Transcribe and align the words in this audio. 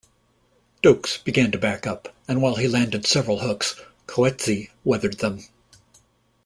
Dokes 0.81 1.19
began 1.19 1.51
to 1.51 1.59
back 1.59 1.85
up, 1.85 2.11
and 2.27 2.41
while 2.41 2.55
he 2.55 2.67
landed 2.67 3.05
several 3.05 3.41
hooks, 3.41 3.79
Coetzee 4.07 4.71
weathered 4.83 5.19
them. 5.19 5.45